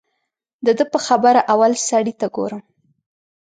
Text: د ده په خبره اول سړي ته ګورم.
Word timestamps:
د 0.65 0.67
ده 0.77 0.85
په 0.93 0.99
خبره 1.05 1.41
اول 1.53 1.71
سړي 1.89 2.13
ته 2.19 2.27
ګورم. 2.35 2.61